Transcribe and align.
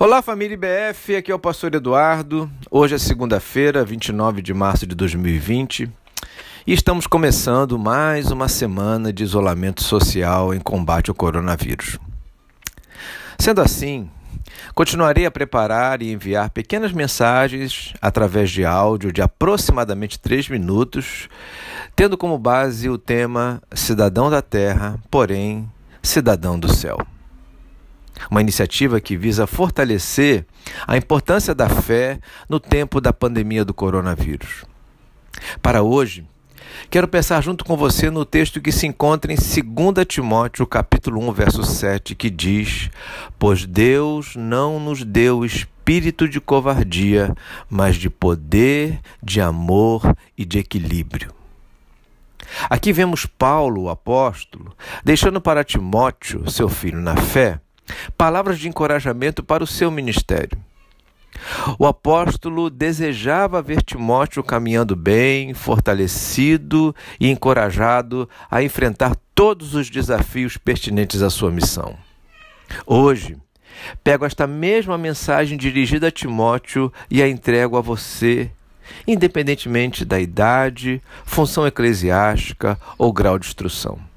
Olá, 0.00 0.22
família 0.22 0.54
IBF, 0.54 1.16
aqui 1.16 1.32
é 1.32 1.34
o 1.34 1.40
pastor 1.40 1.74
Eduardo. 1.74 2.48
Hoje 2.70 2.94
é 2.94 2.98
segunda-feira, 2.98 3.84
29 3.84 4.40
de 4.40 4.54
março 4.54 4.86
de 4.86 4.94
2020, 4.94 5.90
e 6.64 6.72
estamos 6.72 7.04
começando 7.04 7.76
mais 7.76 8.30
uma 8.30 8.46
semana 8.46 9.12
de 9.12 9.24
isolamento 9.24 9.82
social 9.82 10.54
em 10.54 10.60
combate 10.60 11.10
ao 11.10 11.16
coronavírus. 11.16 11.98
Sendo 13.40 13.60
assim, 13.60 14.08
continuarei 14.72 15.26
a 15.26 15.32
preparar 15.32 16.00
e 16.00 16.12
enviar 16.12 16.50
pequenas 16.50 16.92
mensagens 16.92 17.92
através 18.00 18.52
de 18.52 18.64
áudio 18.64 19.12
de 19.12 19.20
aproximadamente 19.20 20.16
3 20.20 20.48
minutos, 20.48 21.28
tendo 21.96 22.16
como 22.16 22.38
base 22.38 22.88
o 22.88 22.98
tema 22.98 23.60
Cidadão 23.74 24.30
da 24.30 24.40
Terra, 24.40 24.96
porém 25.10 25.68
Cidadão 26.00 26.56
do 26.56 26.72
Céu 26.72 26.98
uma 28.30 28.40
iniciativa 28.40 29.00
que 29.00 29.16
visa 29.16 29.46
fortalecer 29.46 30.46
a 30.86 30.96
importância 30.96 31.54
da 31.54 31.68
fé 31.68 32.18
no 32.48 32.58
tempo 32.58 33.00
da 33.00 33.12
pandemia 33.12 33.64
do 33.64 33.74
coronavírus. 33.74 34.64
Para 35.62 35.82
hoje, 35.82 36.26
quero 36.90 37.08
pensar 37.08 37.42
junto 37.42 37.64
com 37.64 37.76
você 37.76 38.10
no 38.10 38.24
texto 38.24 38.60
que 38.60 38.72
se 38.72 38.86
encontra 38.86 39.32
em 39.32 39.36
2 39.36 40.06
Timóteo, 40.06 40.66
capítulo 40.66 41.20
1, 41.28 41.32
verso 41.32 41.62
7, 41.62 42.14
que 42.14 42.30
diz: 42.30 42.90
"Pois 43.38 43.64
Deus 43.64 44.34
não 44.36 44.80
nos 44.80 45.04
deu 45.04 45.44
espírito 45.44 46.28
de 46.28 46.40
covardia, 46.40 47.34
mas 47.70 47.96
de 47.96 48.10
poder, 48.10 49.00
de 49.22 49.40
amor 49.40 50.16
e 50.36 50.44
de 50.44 50.58
equilíbrio." 50.58 51.32
Aqui 52.68 52.92
vemos 52.92 53.26
Paulo, 53.26 53.82
o 53.82 53.90
apóstolo, 53.90 54.74
deixando 55.04 55.40
para 55.40 55.64
Timóteo, 55.64 56.50
seu 56.50 56.68
filho 56.68 56.98
na 56.98 57.16
fé, 57.16 57.60
palavras 58.16 58.58
de 58.58 58.68
encorajamento 58.68 59.42
para 59.42 59.64
o 59.64 59.66
seu 59.66 59.90
ministério. 59.90 60.58
O 61.78 61.86
apóstolo 61.86 62.68
desejava 62.68 63.62
ver 63.62 63.82
Timóteo 63.82 64.42
caminhando 64.42 64.96
bem, 64.96 65.54
fortalecido 65.54 66.94
e 67.20 67.30
encorajado 67.30 68.28
a 68.50 68.62
enfrentar 68.62 69.16
todos 69.34 69.74
os 69.74 69.88
desafios 69.88 70.56
pertinentes 70.56 71.22
à 71.22 71.30
sua 71.30 71.50
missão. 71.50 71.96
Hoje, 72.86 73.36
pego 74.02 74.24
esta 74.24 74.46
mesma 74.46 74.98
mensagem 74.98 75.56
dirigida 75.56 76.08
a 76.08 76.12
Timóteo 76.12 76.92
e 77.10 77.22
a 77.22 77.28
entrego 77.28 77.76
a 77.76 77.80
você, 77.80 78.50
independentemente 79.06 80.04
da 80.04 80.18
idade, 80.18 81.00
função 81.24 81.66
eclesiástica 81.66 82.78
ou 82.96 83.12
grau 83.12 83.38
de 83.38 83.46
instrução. 83.46 84.07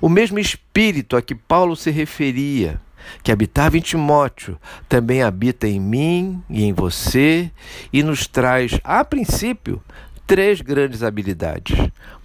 O 0.00 0.08
mesmo 0.08 0.38
espírito 0.38 1.16
a 1.16 1.22
que 1.22 1.34
Paulo 1.34 1.76
se 1.76 1.90
referia, 1.90 2.80
que 3.22 3.32
habitava 3.32 3.76
em 3.76 3.80
Timóteo, 3.80 4.58
também 4.88 5.22
habita 5.22 5.66
em 5.66 5.80
mim 5.80 6.42
e 6.48 6.64
em 6.64 6.72
você 6.72 7.50
e 7.92 8.02
nos 8.02 8.26
traz, 8.26 8.78
a 8.84 9.04
princípio, 9.04 9.82
três 10.26 10.60
grandes 10.60 11.02
habilidades: 11.02 11.76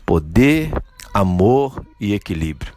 poder, 0.06 0.72
amor 1.14 1.86
e 2.00 2.14
equilíbrio. 2.14 2.74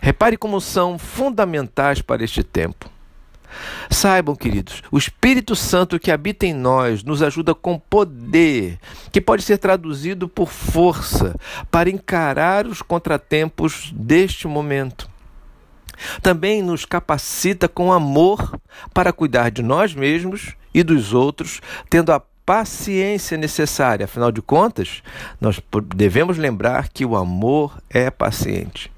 Repare 0.00 0.36
como 0.36 0.60
são 0.60 0.98
fundamentais 0.98 2.00
para 2.00 2.24
este 2.24 2.42
tempo. 2.42 2.90
Saibam, 3.90 4.36
queridos, 4.36 4.82
o 4.90 4.98
Espírito 4.98 5.56
Santo 5.56 5.98
que 5.98 6.10
habita 6.10 6.46
em 6.46 6.52
nós 6.52 7.02
nos 7.02 7.22
ajuda 7.22 7.54
com 7.54 7.78
poder, 7.78 8.78
que 9.10 9.20
pode 9.20 9.42
ser 9.42 9.58
traduzido 9.58 10.28
por 10.28 10.48
força, 10.48 11.34
para 11.70 11.90
encarar 11.90 12.66
os 12.66 12.82
contratempos 12.82 13.92
deste 13.94 14.46
momento. 14.46 15.08
Também 16.22 16.62
nos 16.62 16.84
capacita 16.84 17.68
com 17.68 17.92
amor 17.92 18.60
para 18.94 19.12
cuidar 19.12 19.50
de 19.50 19.62
nós 19.62 19.94
mesmos 19.94 20.54
e 20.72 20.82
dos 20.82 21.12
outros, 21.12 21.60
tendo 21.90 22.12
a 22.12 22.22
paciência 22.46 23.36
necessária. 23.36 24.04
Afinal 24.04 24.30
de 24.30 24.40
contas, 24.40 25.02
nós 25.40 25.60
devemos 25.94 26.38
lembrar 26.38 26.88
que 26.88 27.04
o 27.04 27.16
amor 27.16 27.82
é 27.90 28.10
paciente 28.10 28.90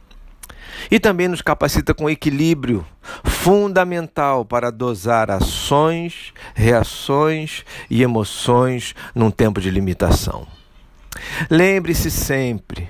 e 0.91 1.01
também 1.01 1.29
nos 1.29 1.43
capacita 1.43 1.93
com 1.93 2.09
equilíbrio 2.09 2.87
fundamental 3.43 4.45
para 4.45 4.71
dosar 4.71 5.31
ações, 5.31 6.35
reações 6.55 7.65
e 7.89 8.03
emoções 8.03 8.95
num 9.15 9.31
tempo 9.31 9.63
de 9.63 9.71
limitação. 9.71 10.47
Lembre-se 11.51 12.11
sempre, 12.11 12.87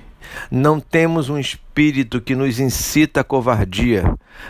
não 0.51 0.77
temos 0.77 1.29
um 1.29 1.39
espírito 1.39 2.19
que 2.19 2.35
nos 2.35 2.59
incita 2.59 3.21
à 3.21 3.23
covardia, 3.23 4.03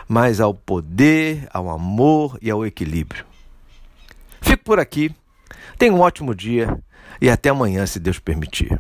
mas 0.08 0.42
ao 0.42 0.56
poder, 0.56 1.48
ao 1.54 1.70
amor 1.70 2.36
e 2.42 2.50
ao 2.50 2.66
equilíbrio. 2.66 3.24
Fico 4.42 4.64
por 4.64 4.80
aqui, 4.80 5.14
tenha 5.78 5.94
um 5.94 6.00
ótimo 6.00 6.34
dia 6.34 6.80
e 7.22 7.30
até 7.30 7.50
amanhã, 7.50 7.86
se 7.86 8.00
Deus 8.00 8.18
permitir. 8.18 8.80